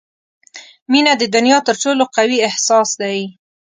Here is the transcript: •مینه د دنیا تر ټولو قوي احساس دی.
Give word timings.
•مینه 0.91 1.13
د 1.17 1.23
دنیا 1.35 1.57
تر 1.67 1.75
ټولو 1.83 2.03
قوي 2.15 2.37
احساس 2.47 2.89
دی. 3.01 3.19